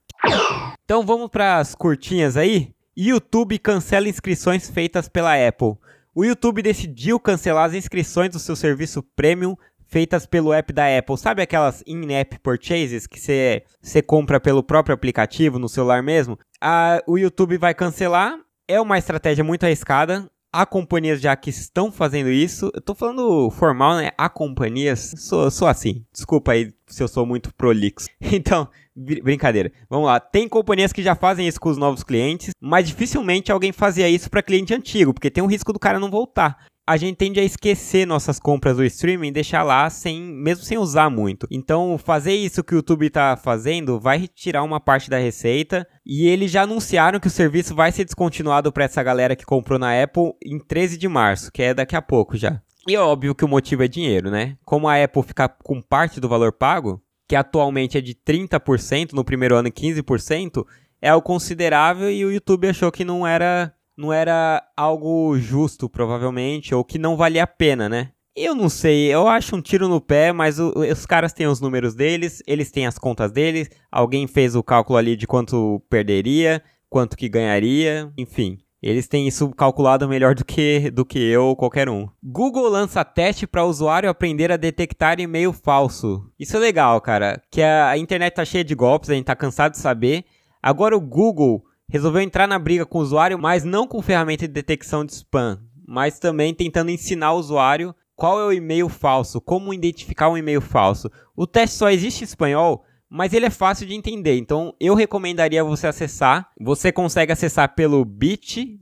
Então, 0.85 1.03
vamos 1.03 1.29
para 1.29 1.57
as 1.57 1.73
curtinhas 1.73 2.37
aí. 2.37 2.71
YouTube 2.95 3.57
cancela 3.57 4.07
inscrições 4.07 4.69
feitas 4.69 5.09
pela 5.09 5.33
Apple 5.33 5.75
o 6.13 6.25
YouTube 6.25 6.61
decidiu 6.61 7.19
cancelar 7.19 7.65
as 7.65 7.73
inscrições 7.73 8.29
do 8.29 8.39
seu 8.39 8.55
serviço 8.55 9.03
Premium 9.15 9.55
feitas 9.91 10.25
pelo 10.25 10.53
app 10.53 10.71
da 10.71 10.97
Apple. 10.97 11.17
Sabe 11.17 11.41
aquelas 11.41 11.83
in-app 11.85 12.39
purchases 12.39 13.05
que 13.05 13.19
você 13.19 14.01
compra 14.01 14.39
pelo 14.39 14.63
próprio 14.63 14.95
aplicativo 14.95 15.59
no 15.59 15.67
celular 15.67 16.01
mesmo? 16.01 16.39
A, 16.61 17.03
o 17.05 17.17
YouTube 17.17 17.57
vai 17.57 17.73
cancelar. 17.73 18.39
É 18.67 18.79
uma 18.79 18.97
estratégia 18.97 19.43
muito 19.43 19.65
arriscada. 19.65 20.29
Há 20.53 20.65
companhias 20.65 21.21
já 21.21 21.33
que 21.35 21.49
estão 21.49 21.91
fazendo 21.91 22.29
isso. 22.29 22.69
Eu 22.73 22.81
tô 22.81 22.93
falando 22.93 23.49
formal, 23.51 23.95
né? 23.95 24.11
Há 24.17 24.27
companhias. 24.27 25.13
Sou, 25.17 25.49
sou 25.49 25.67
assim. 25.67 26.03
Desculpa 26.11 26.51
aí 26.51 26.73
se 26.87 27.01
eu 27.01 27.07
sou 27.07 27.25
muito 27.25 27.53
prolixo. 27.53 28.07
Então, 28.33 28.67
brincadeira. 28.95 29.71
Vamos 29.89 30.07
lá. 30.07 30.19
Tem 30.19 30.49
companhias 30.49 30.91
que 30.91 31.03
já 31.03 31.15
fazem 31.15 31.47
isso 31.47 31.59
com 31.59 31.69
os 31.69 31.77
novos 31.77 32.03
clientes, 32.03 32.51
mas 32.59 32.87
dificilmente 32.87 33.51
alguém 33.51 33.71
fazia 33.71 34.09
isso 34.09 34.29
para 34.29 34.41
cliente 34.41 34.73
antigo, 34.73 35.13
porque 35.13 35.29
tem 35.29 35.43
um 35.43 35.47
risco 35.47 35.71
do 35.71 35.79
cara 35.79 35.99
não 35.99 36.09
voltar 36.09 36.65
a 36.85 36.97
gente 36.97 37.15
tende 37.15 37.39
a 37.39 37.43
esquecer 37.43 38.05
nossas 38.05 38.39
compras 38.39 38.77
do 38.77 38.83
streaming, 38.83 39.31
deixar 39.31 39.63
lá 39.63 39.89
sem, 39.89 40.21
mesmo 40.21 40.63
sem 40.63 40.77
usar 40.77 41.09
muito. 41.09 41.47
Então, 41.51 41.97
fazer 41.97 42.33
isso 42.33 42.63
que 42.63 42.73
o 42.73 42.77
YouTube 42.77 43.05
está 43.05 43.37
fazendo 43.37 43.99
vai 43.99 44.17
retirar 44.17 44.63
uma 44.63 44.79
parte 44.79 45.09
da 45.09 45.17
receita. 45.17 45.87
E 46.05 46.27
eles 46.27 46.51
já 46.51 46.63
anunciaram 46.63 47.19
que 47.19 47.27
o 47.27 47.31
serviço 47.31 47.75
vai 47.75 47.91
ser 47.91 48.05
descontinuado 48.05 48.71
para 48.71 48.85
essa 48.85 49.03
galera 49.03 49.35
que 49.35 49.45
comprou 49.45 49.77
na 49.77 50.01
Apple 50.01 50.33
em 50.43 50.59
13 50.59 50.97
de 50.97 51.07
março, 51.07 51.51
que 51.51 51.61
é 51.61 51.73
daqui 51.73 51.95
a 51.95 52.01
pouco 52.01 52.35
já. 52.35 52.61
E 52.87 52.95
é 52.95 52.99
óbvio 52.99 53.35
que 53.35 53.45
o 53.45 53.47
motivo 53.47 53.83
é 53.83 53.87
dinheiro, 53.87 54.31
né? 54.31 54.57
Como 54.65 54.87
a 54.87 55.01
Apple 55.01 55.23
fica 55.23 55.47
com 55.47 55.81
parte 55.81 56.19
do 56.19 56.27
valor 56.27 56.51
pago, 56.51 57.01
que 57.27 57.35
atualmente 57.35 57.97
é 57.97 58.01
de 58.01 58.15
30%, 58.15 59.13
no 59.13 59.23
primeiro 59.23 59.55
ano 59.55 59.69
15%, 59.69 60.65
é 61.01 61.13
o 61.13 61.21
considerável 61.21 62.09
e 62.09 62.25
o 62.25 62.31
YouTube 62.31 62.67
achou 62.67 62.91
que 62.91 63.05
não 63.05 63.25
era 63.25 63.73
não 63.97 64.11
era 64.11 64.63
algo 64.75 65.37
justo, 65.37 65.89
provavelmente, 65.89 66.73
ou 66.73 66.83
que 66.83 66.97
não 66.97 67.17
valia 67.17 67.43
a 67.43 67.47
pena, 67.47 67.87
né? 67.87 68.11
Eu 68.35 68.55
não 68.55 68.69
sei, 68.69 69.13
eu 69.13 69.27
acho 69.27 69.55
um 69.55 69.61
tiro 69.61 69.89
no 69.89 69.99
pé, 69.99 70.31
mas 70.31 70.57
o, 70.57 70.71
os 70.79 71.05
caras 71.05 71.33
têm 71.33 71.47
os 71.47 71.59
números 71.59 71.93
deles, 71.93 72.41
eles 72.47 72.71
têm 72.71 72.87
as 72.87 72.97
contas 72.97 73.29
deles, 73.31 73.69
alguém 73.91 74.25
fez 74.25 74.55
o 74.55 74.63
cálculo 74.63 74.97
ali 74.97 75.17
de 75.17 75.27
quanto 75.27 75.83
perderia, 75.89 76.63
quanto 76.89 77.17
que 77.17 77.27
ganharia, 77.27 78.11
enfim. 78.17 78.57
Eles 78.81 79.07
têm 79.07 79.27
isso 79.27 79.49
calculado 79.51 80.09
melhor 80.09 80.33
do 80.33 80.43
que, 80.43 80.89
do 80.89 81.05
que 81.05 81.19
eu 81.19 81.43
ou 81.45 81.55
qualquer 81.55 81.87
um. 81.87 82.07
Google 82.23 82.67
lança 82.67 83.05
teste 83.05 83.45
para 83.45 83.63
usuário 83.63 84.09
aprender 84.09 84.51
a 84.51 84.57
detectar 84.57 85.19
e-mail 85.19 85.53
falso. 85.53 86.25
Isso 86.39 86.57
é 86.57 86.59
legal, 86.59 86.99
cara. 86.99 87.39
Que 87.51 87.61
a 87.61 87.95
internet 87.97 88.33
tá 88.33 88.43
cheia 88.43 88.63
de 88.63 88.73
golpes, 88.73 89.09
a 89.09 89.13
gente 89.13 89.25
tá 89.25 89.35
cansado 89.35 89.73
de 89.73 89.77
saber. 89.77 90.25
Agora 90.63 90.97
o 90.97 91.01
Google 91.01 91.63
resolveu 91.91 92.21
entrar 92.21 92.47
na 92.47 92.57
briga 92.57 92.85
com 92.85 92.97
o 92.97 93.01
usuário, 93.01 93.37
mas 93.37 93.65
não 93.65 93.85
com 93.85 94.01
ferramenta 94.01 94.47
de 94.47 94.53
detecção 94.53 95.05
de 95.05 95.11
spam, 95.11 95.59
mas 95.85 96.17
também 96.17 96.53
tentando 96.53 96.89
ensinar 96.89 97.33
o 97.33 97.37
usuário 97.37 97.93
qual 98.15 98.39
é 98.39 98.45
o 98.45 98.53
e-mail 98.53 98.87
falso, 98.87 99.41
como 99.41 99.73
identificar 99.73 100.29
um 100.29 100.37
e-mail 100.37 100.61
falso. 100.61 101.11
O 101.35 101.45
teste 101.45 101.75
só 101.75 101.89
existe 101.89 102.21
em 102.21 102.25
espanhol, 102.25 102.85
mas 103.09 103.33
ele 103.33 103.47
é 103.47 103.49
fácil 103.49 103.85
de 103.85 103.93
entender. 103.93 104.37
Então 104.37 104.73
eu 104.79 104.95
recomendaria 104.95 105.63
você 105.63 105.85
acessar. 105.85 106.49
Você 106.59 106.91
consegue 106.93 107.33
acessar 107.33 107.75
pelo 107.75 108.05
bit.ly 108.05 108.79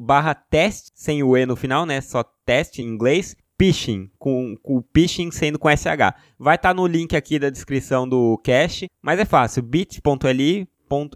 barra 0.00 0.34
teste, 0.34 0.90
sem 0.94 1.22
o 1.22 1.36
E 1.36 1.46
no 1.46 1.54
final, 1.54 1.86
né? 1.86 2.00
Só 2.00 2.24
teste 2.44 2.82
em 2.82 2.86
inglês. 2.86 3.36
Phishing, 3.56 4.10
com, 4.18 4.56
o 4.64 4.82
phishing 4.94 5.30
sendo 5.30 5.58
com 5.58 5.68
SH. 5.68 6.16
Vai 6.38 6.56
estar 6.56 6.70
tá 6.70 6.74
no 6.74 6.86
link 6.86 7.14
aqui 7.14 7.38
da 7.38 7.50
descrição 7.50 8.08
do 8.08 8.40
cache, 8.42 8.86
mas 9.02 9.20
é 9.20 9.26
fácil, 9.26 9.62
bit.ly, 9.62 10.66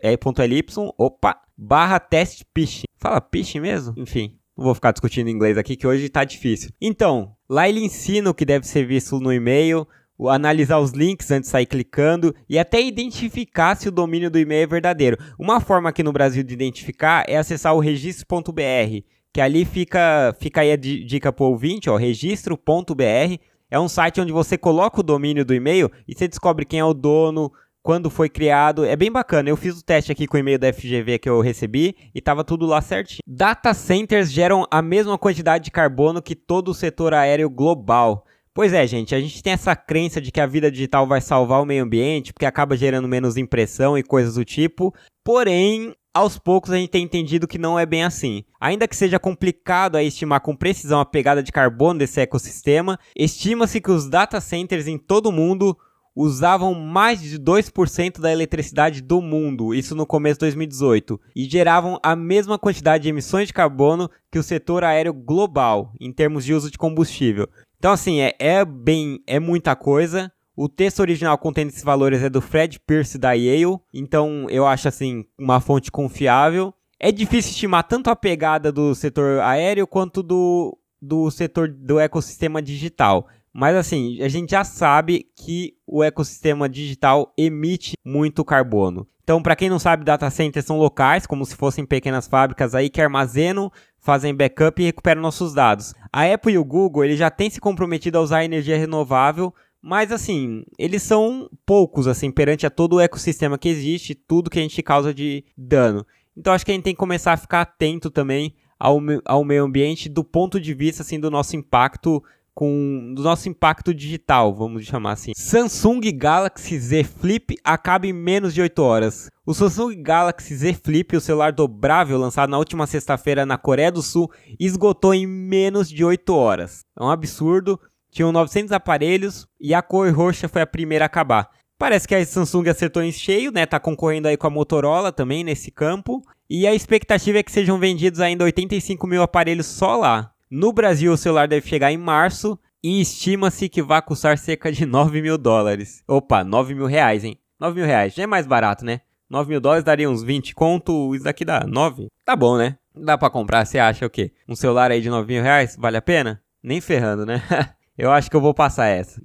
é, 0.03 0.17
.ly, 0.47 0.65
opa, 0.99 1.37
barra 1.57 1.99
teste 1.99 2.45
phishing. 2.55 2.85
Fala 2.97 3.21
phishing 3.21 3.61
mesmo? 3.61 3.95
Enfim, 3.97 4.39
não 4.57 4.65
vou 4.65 4.75
ficar 4.75 4.93
discutindo 4.93 5.29
inglês 5.29 5.59
aqui 5.59 5.77
que 5.77 5.87
hoje 5.87 6.09
tá 6.09 6.25
difícil. 6.25 6.71
Então, 6.81 7.35
lá 7.49 7.69
ele 7.69 7.81
ensina 7.81 8.31
o 8.31 8.35
que 8.35 8.45
deve 8.45 8.67
ser 8.67 8.87
visto 8.87 9.19
no 9.19 9.33
e-mail, 9.33 9.87
analisar 10.29 10.79
os 10.79 10.93
links 10.93 11.31
antes 11.31 11.49
de 11.49 11.53
sair 11.53 11.67
clicando 11.67 12.35
e 12.49 12.59
até 12.59 12.81
identificar 12.81 13.77
se 13.77 13.89
o 13.89 13.93
domínio 13.93 14.31
do 14.31 14.39
e-mail 14.39 14.63
é 14.63 14.67
verdadeiro. 14.67 15.19
Uma 15.39 15.61
forma 15.61 15.89
aqui 15.89 16.03
no 16.03 16.13
Brasil 16.13 16.43
de 16.43 16.55
identificar 16.55 17.25
é 17.29 17.37
acessar 17.37 17.75
o 17.75 17.81
registro.br, 17.81 19.03
que 19.33 19.41
ali 19.41 19.65
fica, 19.65 20.35
fica 20.39 20.61
aí 20.61 20.73
a 20.73 20.77
dica 20.77 21.33
para 21.33 21.45
o 21.45 21.51
ouvinte, 21.51 21.91
ó, 21.91 21.97
registro.br. 21.97 23.39
É 23.71 23.81
um 23.81 23.89
site 23.89 24.21
onde 24.21 24.31
você 24.31 24.57
coloca 24.57 25.01
o 25.01 25.03
domínio 25.03 25.45
do 25.45 25.53
e-mail 25.53 25.91
e 26.07 26.15
você 26.15 26.29
descobre 26.29 26.65
quem 26.65 26.79
é 26.79 26.85
o 26.85 26.95
dono, 26.95 27.51
quando 27.85 28.09
foi 28.09 28.31
criado. 28.31 28.85
É 28.85 28.97
bem 28.97 29.13
bacana. 29.13 29.51
Eu 29.51 29.57
fiz 29.57 29.79
o 29.79 29.85
teste 29.85 30.11
aqui 30.11 30.27
com 30.27 30.39
o 30.39 30.41
e-mail 30.41 30.59
da 30.59 30.73
FGV 30.73 31.19
que 31.19 31.29
eu 31.29 31.41
recebi 31.41 31.95
e 32.15 32.19
estava 32.19 32.43
tudo 32.43 32.65
lá 32.65 32.81
certinho. 32.81 33.21
Data 33.27 33.75
centers 33.75 34.33
geram 34.33 34.67
a 34.71 34.81
mesma 34.81 35.19
quantidade 35.19 35.65
de 35.65 35.71
carbono 35.71 36.23
que 36.23 36.35
todo 36.35 36.71
o 36.71 36.75
setor 36.75 37.13
aéreo 37.13 37.51
global. 37.51 38.25
Pois 38.55 38.73
é, 38.73 38.87
gente, 38.87 39.15
a 39.15 39.21
gente 39.21 39.43
tem 39.43 39.53
essa 39.53 39.77
crença 39.77 40.21
de 40.21 40.33
que 40.33 40.41
a 40.41 40.47
vida 40.47 40.71
digital 40.71 41.07
vai 41.07 41.21
salvar 41.21 41.61
o 41.61 41.67
meio 41.67 41.85
ambiente, 41.85 42.33
porque 42.33 42.47
acaba 42.47 42.77
gerando 42.77 43.07
menos 43.07 43.37
impressão 43.37 43.99
e 43.99 44.03
coisas 44.03 44.37
do 44.37 44.45
tipo. 44.45 44.95
Porém, 45.25 45.93
aos 46.15 46.39
poucos 46.39 46.71
a 46.71 46.77
gente 46.77 46.91
tem 46.91 47.03
entendido 47.03 47.49
que 47.49 47.59
não 47.59 47.79
é 47.79 47.85
bem 47.85 48.05
assim. 48.05 48.45
Ainda 48.61 48.89
que 48.89 48.97
seja 48.97 49.19
complicado 49.19 49.97
a 49.97 50.03
estimar 50.03 50.41
com 50.41 50.57
precisão 50.57 51.01
a 51.01 51.05
pegada 51.05 51.43
de 51.43 51.53
carbono 51.53 51.99
desse 51.99 52.21
ecossistema, 52.21 52.99
estima-se 53.15 53.81
que 53.81 53.91
os 53.91 54.09
data 54.09 54.41
centers 54.41 54.87
em 54.87 54.97
todo 54.97 55.27
o 55.27 55.33
mundo 55.33 55.77
usavam 56.15 56.75
mais 56.75 57.21
de 57.21 57.39
2% 57.39 58.21
da 58.21 58.33
eletricidade 58.33 59.01
do 59.01 59.21
mundo, 59.21 59.75
isso 59.75 59.95
no 59.95 60.07
começo 60.07 60.37
de 60.37 60.47
2018, 60.47 61.21
e 61.35 61.45
geravam 61.45 61.99
a 62.03 62.15
mesma 62.15 62.59
quantidade 62.59 63.03
de 63.03 63.09
emissões 63.09 63.49
de 63.49 63.55
carbono 63.55 64.11
que 64.31 64.39
o 64.39 64.43
setor 64.43 64.85
aéreo 64.85 65.13
global, 65.13 65.93
em 66.01 66.13
termos 66.13 66.45
de 66.45 66.55
uso 66.55 66.71
de 66.71 66.79
combustível. 66.79 67.49
Então, 67.79 67.93
assim, 67.93 68.21
é, 68.21 68.35
é 68.39 68.65
bem, 68.65 69.21
é 69.27 69.39
muita 69.41 69.75
coisa. 69.75 70.33
O 70.57 70.69
texto 70.69 71.01
original 71.01 71.37
contendo 71.37 71.69
esses 71.69 71.83
valores 71.83 72.23
é 72.23 72.31
do 72.31 72.41
Fred 72.41 72.79
Pierce 72.81 73.19
da 73.19 73.33
Yale, 73.33 73.79
então 73.93 74.47
eu 74.49 74.67
acho 74.67 74.87
assim 74.87 75.25
uma 75.37 75.61
fonte 75.61 75.91
confiável. 75.91 76.73
É 77.01 77.11
difícil 77.11 77.51
estimar 77.51 77.83
tanto 77.83 78.09
a 78.09 78.15
pegada 78.17 78.71
do 78.71 78.95
setor 78.95 79.41
aéreo 79.41 79.87
quanto 79.87 80.23
do, 80.23 80.79
do 81.03 81.29
setor 81.31 81.69
do 81.69 81.99
ecossistema 81.99 82.63
digital. 82.63 83.27
Mas 83.55 83.77
assim, 83.77 84.21
a 84.21 84.29
gente 84.29 84.51
já 84.51 84.65
sabe 84.65 85.29
que 85.37 85.75
o 85.87 86.03
ecossistema 86.03 86.69
digital 86.69 87.33
emite 87.39 87.97
muito 88.05 88.45
carbono. 88.45 89.07
Então, 89.23 89.41
para 89.41 89.57
quem 89.57 89.71
não 89.71 89.79
sabe, 89.79 90.05
data 90.05 90.29
centers 90.29 90.67
são 90.67 90.77
locais, 90.77 91.27
como 91.27 91.47
se 91.47 91.57
fossem 91.57 91.87
pequenas 91.87 92.27
fábricas 92.27 92.75
aí 92.75 92.91
que 92.91 93.01
armazenam 93.01 93.73
fazem 94.05 94.35
backup 94.35 94.83
e 94.83 94.85
recuperam 94.85 95.23
nossos 95.23 95.55
dados. 95.55 95.95
A 96.13 96.31
Apple 96.31 96.53
e 96.53 96.59
o 96.59 96.65
Google 96.65 97.05
ele 97.05 97.17
já 97.17 97.31
têm 97.31 97.49
se 97.49 97.59
comprometido 97.59 98.19
a 98.19 98.21
usar 98.21 98.45
energia 98.45 98.77
renovável, 98.77 99.55
mas 99.81 100.13
assim, 100.13 100.63
eles 100.79 101.03
são 101.03 101.49
poucos 101.65 102.07
assim 102.07 102.31
perante 102.31 102.67
a 102.67 102.71
todo 102.71 102.97
o 102.97 103.01
ecossistema 103.01 103.57
que 103.57 103.69
existe, 103.69 104.15
tudo 104.15 104.51
que 104.51 104.59
a 104.59 104.63
gente 104.63 104.83
causa 104.83 105.15
de 105.15 105.43
dano. 105.57 106.07
Então 106.37 106.53
acho 106.53 106.67
que 106.67 106.71
a 106.71 106.75
gente 106.75 106.85
tem 106.85 106.93
que 106.93 106.99
começar 106.99 107.33
a 107.33 107.39
ficar 107.39 107.63
atento 107.63 108.11
também 108.11 108.55
ao, 108.79 109.01
ao 109.25 109.43
meio 109.43 109.65
ambiente 109.65 110.11
do 110.11 110.23
ponto 110.23 110.61
de 110.61 110.75
vista 110.75 111.01
assim 111.01 111.19
do 111.19 111.31
nosso 111.31 111.57
impacto 111.57 112.23
com 112.55 113.13
do 113.15 113.23
nosso 113.23 113.49
impacto 113.49 113.93
digital, 113.93 114.55
vamos 114.55 114.87
chamar 114.87 115.13
assim. 115.13 115.33
Samsung 115.35 116.01
Galaxy 116.17 116.79
Z 116.79 117.05
Flip 117.05 117.57
acaba 117.65 118.07
em 118.07 118.13
menos 118.13 118.55
de 118.55 118.63
8 118.63 118.79
horas. 118.81 119.29
O 119.45 119.53
Samsung 119.53 120.01
Galaxy 120.01 120.55
Z 120.55 120.75
Flip, 120.75 121.17
o 121.17 121.21
celular 121.21 121.53
dobrável 121.53 122.17
lançado 122.17 122.51
na 122.51 122.59
última 122.59 122.87
sexta-feira 122.87 123.45
na 123.45 123.59
Coreia 123.59 123.91
do 123.91 124.03
Sul, 124.03 124.31
esgotou 124.59 125.13
em 125.13 125.27
menos 125.27 125.89
de 125.89 126.05
8 126.05 126.35
horas. 126.35 126.85
É 126.99 127.03
um 127.03 127.11
absurdo. 127.11 127.79
Tinham 128.11 128.31
900 128.31 128.71
aparelhos 128.71 129.45
e 129.61 129.75
a 129.75 129.83
cor 129.83 130.09
roxa 130.13 130.49
foi 130.49 130.63
a 130.63 130.67
primeira 130.67 131.05
a 131.05 131.07
acabar. 131.07 131.51
Parece 131.77 132.07
que 132.07 132.15
a 132.15 132.25
Samsung 132.25 132.69
acertou 132.69 133.03
em 133.03 133.11
cheio, 133.11 133.51
né? 133.51 133.67
Tá 133.67 133.81
concorrendo 133.81 134.29
aí 134.29 134.37
com 134.37 134.47
a 134.47 134.51
Motorola 134.51 135.11
também 135.11 135.43
nesse 135.43 135.73
campo. 135.73 136.23
E 136.49 136.67
a 136.67 136.75
expectativa 136.75 137.39
é 137.39 137.43
que 137.43 137.51
sejam 137.51 137.79
vendidos 137.79 138.21
ainda 138.21 138.45
85 138.45 139.07
mil 139.09 139.23
aparelhos 139.23 139.67
só 139.67 139.97
lá. 139.97 140.34
No 140.51 140.73
Brasil, 140.73 141.13
o 141.13 141.17
celular 141.17 141.49
deve 141.49 141.69
chegar 141.69 141.91
em 141.91 141.97
março 141.97 142.59
e 142.83 143.01
estima-se 143.01 143.69
que 143.69 143.83
vai 143.83 144.03
custar 144.03 144.37
cerca 144.37 144.71
de 144.71 144.85
9 144.85 145.23
mil 145.23 145.39
dólares. 145.39 146.03
Opa, 146.07 146.45
9 146.45 146.75
mil 146.75 146.87
reais, 146.87 147.25
hein? 147.25 147.39
9 147.59 147.77
mil 147.77 147.87
reais, 147.87 148.15
já 148.15 148.25
é 148.25 148.27
mais 148.27 148.47
barato, 148.47 148.85
né? 148.85 149.01
9 149.31 149.49
mil 149.49 149.61
dólares 149.61 149.83
daria 149.85 150.09
uns 150.09 150.23
20 150.23 150.55
conto, 150.55 151.15
isso 151.15 151.25
daqui 151.25 151.45
dá 151.45 151.65
9. 151.67 152.09
Tá 152.25 152.37
bom, 152.37 152.59
né? 152.59 152.77
Dá 152.95 153.17
pra 153.17 153.31
comprar, 153.31 153.65
você 153.65 153.79
acha 153.79 154.05
o 154.05 154.11
quê? 154.11 154.33
Um 154.49 154.55
celular 154.55 154.91
aí 154.91 155.01
de 155.01 155.09
9 155.09 155.27
mil 155.33 155.43
reais, 155.43 155.77
vale 155.79 155.97
a 155.97 156.03
pena? 156.03 156.43
Nem 156.63 156.81
ferrando, 156.81 157.25
né? 157.25 157.43
eu 157.97 158.13
acho 158.13 158.31
que 158.31 158.37
eu 158.37 158.41
vou 158.41 158.53
passar 158.53 158.87
essa. 158.87 159.21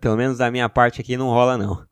pelo 0.00 0.16
menos 0.16 0.38
da 0.38 0.50
minha 0.50 0.68
parte 0.68 1.00
aqui 1.00 1.16
não 1.16 1.28
rola 1.28 1.56
não. 1.56 1.84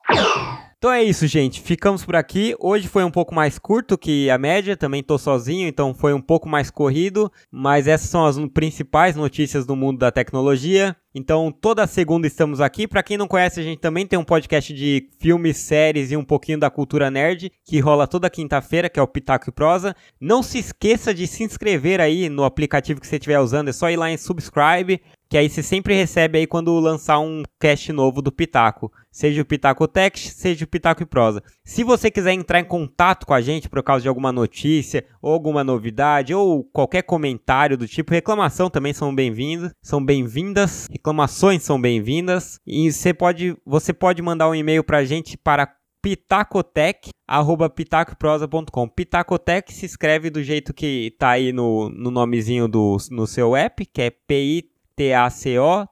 Então 0.82 0.90
é 0.90 1.00
isso, 1.00 1.28
gente. 1.28 1.62
Ficamos 1.62 2.04
por 2.04 2.16
aqui. 2.16 2.56
Hoje 2.58 2.88
foi 2.88 3.04
um 3.04 3.10
pouco 3.12 3.32
mais 3.32 3.56
curto 3.56 3.96
que 3.96 4.28
a 4.28 4.36
média. 4.36 4.76
Também 4.76 5.00
tô 5.00 5.16
sozinho, 5.16 5.68
então 5.68 5.94
foi 5.94 6.12
um 6.12 6.20
pouco 6.20 6.48
mais 6.48 6.72
corrido. 6.72 7.30
Mas 7.52 7.86
essas 7.86 8.10
são 8.10 8.26
as 8.26 8.36
principais 8.52 9.14
notícias 9.14 9.64
do 9.64 9.76
mundo 9.76 10.00
da 10.00 10.10
tecnologia. 10.10 10.96
Então 11.14 11.52
toda 11.52 11.86
segunda 11.86 12.26
estamos 12.26 12.60
aqui. 12.60 12.88
Para 12.88 13.00
quem 13.00 13.16
não 13.16 13.28
conhece, 13.28 13.60
a 13.60 13.62
gente 13.62 13.78
também 13.78 14.04
tem 14.04 14.18
um 14.18 14.24
podcast 14.24 14.74
de 14.74 15.08
filmes, 15.20 15.58
séries 15.58 16.10
e 16.10 16.16
um 16.16 16.24
pouquinho 16.24 16.58
da 16.58 16.68
cultura 16.68 17.12
nerd 17.12 17.52
que 17.64 17.78
rola 17.78 18.08
toda 18.08 18.28
quinta-feira, 18.28 18.90
que 18.90 18.98
é 18.98 19.02
o 19.02 19.06
Pitaco 19.06 19.50
e 19.50 19.52
Prosa. 19.52 19.94
Não 20.20 20.42
se 20.42 20.58
esqueça 20.58 21.14
de 21.14 21.28
se 21.28 21.44
inscrever 21.44 22.00
aí 22.00 22.28
no 22.28 22.42
aplicativo 22.42 23.00
que 23.00 23.06
você 23.06 23.16
estiver 23.16 23.38
usando. 23.38 23.68
É 23.68 23.72
só 23.72 23.88
ir 23.88 23.96
lá 23.96 24.10
em 24.10 24.16
subscribe 24.16 25.00
que 25.32 25.38
aí 25.38 25.48
você 25.48 25.62
sempre 25.62 25.94
recebe 25.94 26.40
aí 26.40 26.46
quando 26.46 26.78
lançar 26.78 27.18
um 27.18 27.42
cast 27.58 27.90
novo 27.90 28.20
do 28.20 28.30
Pitaco, 28.30 28.92
seja 29.10 29.40
o 29.40 29.46
Pitaco 29.46 29.88
Text, 29.88 30.34
seja 30.34 30.66
o 30.66 30.68
Pitaco 30.68 31.02
e 31.02 31.06
Prosa. 31.06 31.42
Se 31.64 31.82
você 31.82 32.10
quiser 32.10 32.34
entrar 32.34 32.60
em 32.60 32.64
contato 32.64 33.24
com 33.24 33.32
a 33.32 33.40
gente 33.40 33.66
por 33.66 33.82
causa 33.82 34.02
de 34.02 34.08
alguma 34.08 34.30
notícia, 34.30 35.06
ou 35.22 35.32
alguma 35.32 35.64
novidade, 35.64 36.34
ou 36.34 36.62
qualquer 36.64 37.00
comentário 37.00 37.78
do 37.78 37.88
tipo, 37.88 38.12
reclamação 38.12 38.68
também 38.68 38.92
são 38.92 39.14
bem-vindas, 39.14 39.72
são 39.80 40.04
bem-vindas, 40.04 40.86
reclamações 40.92 41.62
são 41.62 41.80
bem-vindas, 41.80 42.60
e 42.66 42.92
você 42.92 43.14
pode, 43.14 43.56
você 43.64 43.94
pode 43.94 44.20
mandar 44.20 44.50
um 44.50 44.54
e-mail 44.54 44.84
pra 44.84 45.02
gente 45.02 45.38
para 45.38 45.66
pitacotec@pitacoprosa.com. 46.02 48.88
Pitacotec 48.88 49.72
se 49.72 49.86
escreve 49.86 50.28
do 50.28 50.42
jeito 50.42 50.74
que 50.74 51.16
tá 51.18 51.30
aí 51.30 51.54
no, 51.54 51.88
no 51.88 52.10
nomezinho 52.10 52.68
do 52.68 52.98
no 53.10 53.26
seu 53.26 53.56
app, 53.56 53.86
que 53.86 54.02
é 54.02 54.10
P 54.10 54.34
I 54.34 54.71
T-A-C-O-T-E-C-H, 54.96 55.86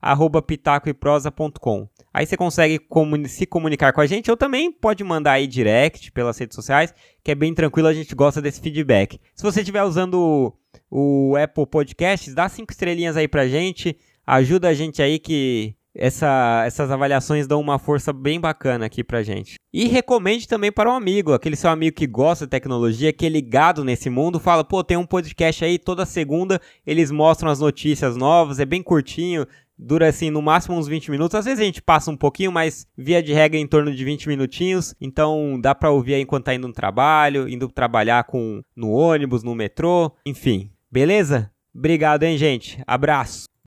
arroba 0.00 0.42
pitacoeprosa.com. 0.42 1.88
Aí 2.12 2.26
você 2.26 2.36
consegue 2.36 2.78
comuni 2.78 3.28
se 3.28 3.46
comunicar 3.46 3.92
com 3.92 4.00
a 4.00 4.06
gente 4.06 4.30
ou 4.30 4.36
também 4.36 4.72
pode 4.72 5.04
mandar 5.04 5.32
aí 5.32 5.46
direct 5.46 6.10
pelas 6.12 6.36
redes 6.38 6.54
sociais, 6.54 6.92
que 7.22 7.30
é 7.30 7.34
bem 7.34 7.54
tranquilo, 7.54 7.88
a 7.88 7.94
gente 7.94 8.14
gosta 8.14 8.42
desse 8.42 8.60
feedback. 8.60 9.20
Se 9.34 9.42
você 9.42 9.60
estiver 9.60 9.82
usando 9.84 10.52
o, 10.90 11.30
o 11.30 11.36
Apple 11.36 11.66
Podcasts, 11.66 12.34
dá 12.34 12.48
cinco 12.48 12.72
estrelinhas 12.72 13.16
aí 13.16 13.28
pra 13.28 13.46
gente, 13.46 13.96
ajuda 14.26 14.68
a 14.68 14.74
gente 14.74 15.00
aí 15.00 15.18
que 15.18 15.74
essa, 15.98 16.62
essas 16.66 16.90
avaliações 16.90 17.46
dão 17.46 17.60
uma 17.60 17.78
força 17.78 18.12
bem 18.12 18.40
bacana 18.40 18.86
aqui 18.86 19.04
pra 19.04 19.22
gente. 19.22 19.56
E 19.72 19.86
recomende 19.86 20.48
também 20.48 20.72
para 20.72 20.90
um 20.90 20.94
amigo, 20.94 21.32
aquele 21.32 21.56
seu 21.56 21.70
amigo 21.70 21.96
que 21.96 22.06
gosta 22.06 22.46
de 22.46 22.50
tecnologia, 22.50 23.12
que 23.12 23.26
é 23.26 23.28
ligado 23.28 23.84
nesse 23.84 24.08
mundo, 24.08 24.40
fala, 24.40 24.64
pô, 24.64 24.82
tem 24.82 24.96
um 24.96 25.06
podcast 25.06 25.64
aí 25.64 25.78
toda 25.78 26.06
segunda, 26.06 26.60
eles 26.86 27.10
mostram 27.10 27.50
as 27.50 27.60
notícias 27.60 28.16
novas, 28.16 28.58
é 28.58 28.64
bem 28.64 28.82
curtinho, 28.82 29.46
Dura 29.78 30.08
assim 30.08 30.28
no 30.28 30.42
máximo 30.42 30.76
uns 30.76 30.88
20 30.88 31.10
minutos. 31.10 31.36
Às 31.36 31.44
vezes 31.44 31.60
a 31.60 31.64
gente 31.64 31.80
passa 31.80 32.10
um 32.10 32.16
pouquinho, 32.16 32.50
mas 32.50 32.86
via 32.96 33.22
de 33.22 33.32
regra 33.32 33.58
em 33.58 33.66
torno 33.66 33.94
de 33.94 34.04
20 34.04 34.28
minutinhos. 34.28 34.92
Então 35.00 35.58
dá 35.60 35.72
para 35.72 35.90
ouvir 35.90 36.14
aí 36.14 36.22
enquanto 36.22 36.46
tá 36.46 36.54
indo 36.54 36.66
no 36.66 36.74
trabalho, 36.74 37.48
indo 37.48 37.68
trabalhar 37.68 38.24
com 38.24 38.60
no 38.74 38.90
ônibus, 38.90 39.44
no 39.44 39.54
metrô, 39.54 40.12
enfim. 40.26 40.72
Beleza? 40.90 41.50
Obrigado, 41.72 42.24
hein, 42.24 42.36
gente. 42.36 42.82
Abraço. 42.86 43.48